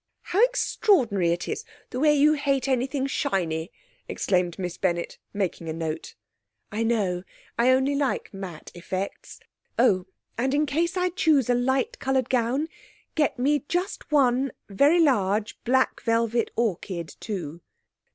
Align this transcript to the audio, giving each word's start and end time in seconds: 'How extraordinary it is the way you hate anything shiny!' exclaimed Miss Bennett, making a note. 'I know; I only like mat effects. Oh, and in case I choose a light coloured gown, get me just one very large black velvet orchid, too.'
'How 0.23 0.43
extraordinary 0.43 1.31
it 1.31 1.47
is 1.47 1.63
the 1.91 1.99
way 1.99 2.11
you 2.15 2.33
hate 2.33 2.67
anything 2.67 3.05
shiny!' 3.05 3.71
exclaimed 4.07 4.57
Miss 4.57 4.75
Bennett, 4.75 5.19
making 5.31 5.69
a 5.69 5.73
note. 5.73 6.15
'I 6.71 6.83
know; 6.85 7.23
I 7.55 7.69
only 7.69 7.93
like 7.93 8.33
mat 8.33 8.71
effects. 8.73 9.39
Oh, 9.77 10.07
and 10.39 10.55
in 10.55 10.65
case 10.65 10.97
I 10.97 11.09
choose 11.09 11.51
a 11.51 11.53
light 11.53 11.99
coloured 11.99 12.31
gown, 12.31 12.67
get 13.13 13.37
me 13.37 13.63
just 13.69 14.11
one 14.11 14.51
very 14.67 14.99
large 14.99 15.63
black 15.65 16.01
velvet 16.01 16.49
orchid, 16.55 17.15
too.' 17.19 17.61